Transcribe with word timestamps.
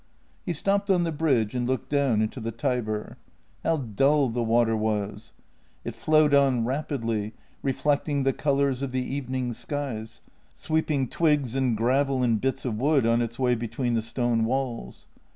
He 0.47 0.53
stopped 0.53 0.89
on 0.89 1.03
the 1.03 1.11
bridge 1.11 1.53
and 1.53 1.67
looked 1.67 1.89
down 1.89 2.23
into 2.23 2.39
the 2.39 2.49
Tiber. 2.51 3.19
How 3.63 3.77
dull 3.77 4.29
the 4.29 4.41
water 4.41 4.75
was! 4.75 5.31
It 5.85 5.93
flowed 5.93 6.33
on 6.33 6.65
rapidly, 6.65 7.35
reflecting 7.61 8.23
the 8.23 8.33
colours 8.33 8.81
of 8.81 8.93
the 8.93 9.03
evening 9.15 9.53
skies, 9.53 10.21
sweeping 10.55 11.07
twigs 11.07 11.55
and 11.55 11.77
gravel 11.77 12.23
and 12.23 12.41
bits 12.41 12.65
of 12.65 12.79
wood 12.79 13.05
on 13.05 13.21
its 13.21 13.37
way 13.37 13.53
between 13.53 13.93
the 13.93 14.01
stone 14.01 14.43
walls. 14.45 15.05